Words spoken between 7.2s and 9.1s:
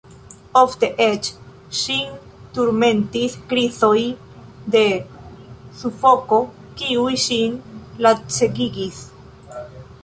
ŝin lacegigis.